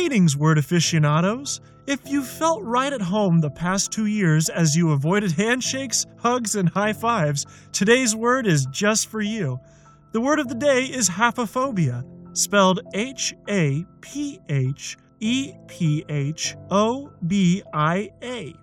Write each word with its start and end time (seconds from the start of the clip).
Greetings, 0.00 0.34
word 0.34 0.56
aficionados! 0.56 1.60
If 1.86 2.00
you've 2.08 2.26
felt 2.26 2.62
right 2.62 2.90
at 2.90 3.02
home 3.02 3.38
the 3.38 3.50
past 3.50 3.92
two 3.92 4.06
years 4.06 4.48
as 4.48 4.74
you 4.74 4.92
avoided 4.92 5.32
handshakes, 5.32 6.06
hugs, 6.16 6.54
and 6.56 6.70
high 6.70 6.94
fives, 6.94 7.44
today's 7.70 8.16
word 8.16 8.46
is 8.46 8.64
just 8.70 9.08
for 9.08 9.20
you. 9.20 9.60
The 10.12 10.20
word 10.22 10.38
of 10.38 10.48
the 10.48 10.54
day 10.54 10.84
is 10.84 11.10
haphephobia, 11.10 12.02
spelled 12.32 12.80
H 12.94 13.34
A 13.50 13.84
P 14.00 14.40
H 14.48 14.96
E 15.20 15.52
P 15.68 16.02
H 16.08 16.56
O 16.70 17.12
B 17.26 17.62
I 17.74 18.08
A. 18.22 18.54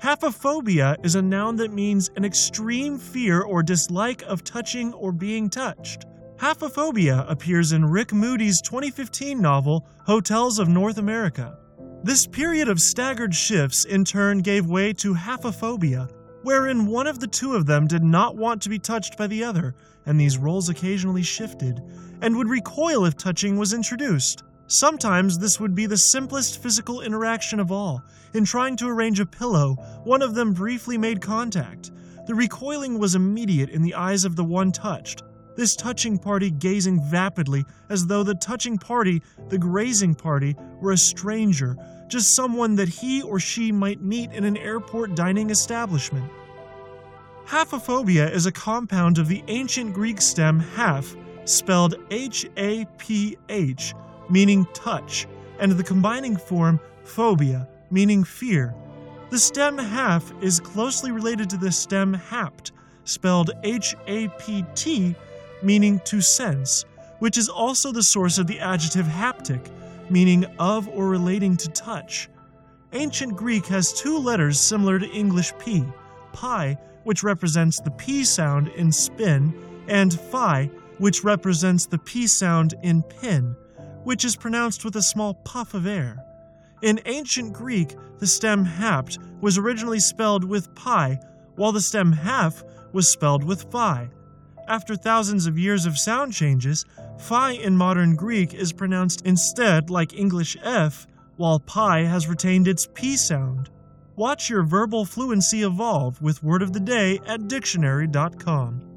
Haphephobia 0.00 1.04
is 1.04 1.16
a 1.16 1.22
noun 1.22 1.56
that 1.56 1.72
means 1.72 2.08
an 2.14 2.24
extreme 2.24 2.98
fear 2.98 3.42
or 3.42 3.64
dislike 3.64 4.22
of 4.22 4.44
touching 4.44 4.94
or 4.94 5.10
being 5.10 5.50
touched. 5.50 6.06
Haphephobia 6.36 7.24
appears 7.30 7.70
in 7.70 7.84
Rick 7.84 8.12
Moody's 8.12 8.60
2015 8.60 9.40
novel 9.40 9.86
Hotels 10.04 10.58
of 10.58 10.68
North 10.68 10.98
America. 10.98 11.56
This 12.02 12.26
period 12.26 12.68
of 12.68 12.80
staggered 12.80 13.32
shifts 13.32 13.84
in 13.84 14.04
turn 14.04 14.40
gave 14.40 14.66
way 14.66 14.92
to 14.94 15.14
haphephobia, 15.14 16.10
wherein 16.42 16.86
one 16.86 17.06
of 17.06 17.20
the 17.20 17.28
two 17.28 17.54
of 17.54 17.66
them 17.66 17.86
did 17.86 18.02
not 18.02 18.36
want 18.36 18.60
to 18.62 18.68
be 18.68 18.80
touched 18.80 19.16
by 19.16 19.28
the 19.28 19.44
other, 19.44 19.76
and 20.06 20.18
these 20.18 20.36
roles 20.36 20.68
occasionally 20.68 21.22
shifted, 21.22 21.80
and 22.20 22.36
would 22.36 22.48
recoil 22.48 23.04
if 23.04 23.16
touching 23.16 23.56
was 23.56 23.72
introduced. 23.72 24.42
Sometimes 24.66 25.38
this 25.38 25.60
would 25.60 25.74
be 25.74 25.86
the 25.86 25.96
simplest 25.96 26.60
physical 26.60 27.00
interaction 27.00 27.60
of 27.60 27.70
all. 27.70 28.02
In 28.34 28.44
trying 28.44 28.76
to 28.78 28.88
arrange 28.88 29.20
a 29.20 29.26
pillow, 29.26 29.74
one 30.02 30.20
of 30.20 30.34
them 30.34 30.52
briefly 30.52 30.98
made 30.98 31.20
contact. 31.20 31.92
The 32.26 32.34
recoiling 32.34 32.98
was 32.98 33.14
immediate 33.14 33.70
in 33.70 33.82
the 33.82 33.94
eyes 33.94 34.24
of 34.24 34.34
the 34.34 34.44
one 34.44 34.72
touched, 34.72 35.22
this 35.56 35.76
touching 35.76 36.18
party 36.18 36.50
gazing 36.50 37.00
vapidly 37.00 37.64
as 37.90 38.06
though 38.06 38.22
the 38.22 38.34
touching 38.34 38.78
party, 38.78 39.22
the 39.48 39.58
grazing 39.58 40.14
party, 40.14 40.56
were 40.80 40.92
a 40.92 40.98
stranger, 40.98 41.76
just 42.08 42.34
someone 42.34 42.74
that 42.76 42.88
he 42.88 43.22
or 43.22 43.38
she 43.38 43.72
might 43.72 44.00
meet 44.00 44.32
in 44.32 44.44
an 44.44 44.56
airport 44.56 45.14
dining 45.14 45.50
establishment. 45.50 46.30
Haphephobia 47.46 48.30
is 48.30 48.46
a 48.46 48.52
compound 48.52 49.18
of 49.18 49.28
the 49.28 49.42
ancient 49.48 49.92
Greek 49.92 50.20
stem 50.20 50.60
haph, 50.60 51.14
spelled 51.44 51.96
H 52.10 52.46
A 52.56 52.86
P 52.98 53.36
H, 53.48 53.94
meaning 54.30 54.66
touch, 54.72 55.26
and 55.58 55.72
the 55.72 55.84
combining 55.84 56.36
form 56.36 56.80
phobia, 57.04 57.68
meaning 57.90 58.24
fear. 58.24 58.74
The 59.30 59.38
stem 59.38 59.76
haph 59.76 60.32
is 60.40 60.58
closely 60.58 61.10
related 61.10 61.50
to 61.50 61.56
the 61.56 61.70
stem 61.70 62.14
hapt, 62.14 62.72
spelled 63.04 63.50
H 63.62 63.94
A 64.06 64.28
P 64.28 64.64
T, 64.74 65.14
meaning 65.64 66.00
to 66.04 66.20
sense, 66.20 66.84
which 67.18 67.38
is 67.38 67.48
also 67.48 67.90
the 67.90 68.02
source 68.02 68.38
of 68.38 68.46
the 68.46 68.60
adjective 68.60 69.06
haptic, 69.06 69.70
meaning 70.10 70.44
of 70.58 70.88
or 70.88 71.08
relating 71.08 71.56
to 71.56 71.68
touch. 71.70 72.28
Ancient 72.92 73.36
Greek 73.36 73.66
has 73.66 73.92
two 73.92 74.18
letters 74.18 74.60
similar 74.60 74.98
to 74.98 75.10
English 75.10 75.52
P 75.58 75.84
pi, 76.32 76.76
which 77.04 77.22
represents 77.22 77.80
the 77.80 77.90
P 77.92 78.24
sound 78.24 78.68
in 78.68 78.90
spin, 78.92 79.54
and 79.88 80.18
phi, 80.30 80.70
which 80.98 81.24
represents 81.24 81.86
the 81.86 81.98
P 81.98 82.26
sound 82.26 82.74
in 82.82 83.02
pin, 83.02 83.56
which 84.04 84.24
is 84.24 84.36
pronounced 84.36 84.84
with 84.84 84.96
a 84.96 85.02
small 85.02 85.34
puff 85.34 85.74
of 85.74 85.86
air. 85.86 86.24
In 86.82 87.00
ancient 87.06 87.52
Greek, 87.52 87.96
the 88.18 88.26
stem 88.26 88.64
hapt 88.64 89.18
was 89.40 89.58
originally 89.58 90.00
spelled 90.00 90.44
with 90.44 90.74
pi, 90.74 91.18
while 91.56 91.72
the 91.72 91.80
stem 91.80 92.12
haph 92.12 92.62
was 92.92 93.08
spelled 93.08 93.44
with 93.44 93.70
phi. 93.70 94.08
After 94.66 94.96
thousands 94.96 95.46
of 95.46 95.58
years 95.58 95.84
of 95.84 95.98
sound 95.98 96.32
changes, 96.32 96.86
phi 97.18 97.52
in 97.52 97.76
modern 97.76 98.16
Greek 98.16 98.54
is 98.54 98.72
pronounced 98.72 99.20
instead 99.26 99.90
like 99.90 100.18
English 100.18 100.56
F, 100.62 101.06
while 101.36 101.58
pi 101.58 102.04
has 102.04 102.28
retained 102.28 102.66
its 102.66 102.88
P 102.94 103.16
sound. 103.16 103.68
Watch 104.16 104.48
your 104.48 104.62
verbal 104.62 105.04
fluency 105.04 105.62
evolve 105.62 106.22
with 106.22 106.42
Word 106.42 106.62
of 106.62 106.72
the 106.72 106.80
Day 106.80 107.20
at 107.26 107.46
dictionary.com. 107.48 108.93